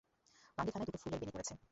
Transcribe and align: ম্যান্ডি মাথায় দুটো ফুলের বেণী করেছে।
ম্যান্ডি 0.57 0.71
মাথায় 0.71 0.87
দুটো 0.87 0.99
ফুলের 1.01 1.19
বেণী 1.21 1.31
করেছে। 1.35 1.53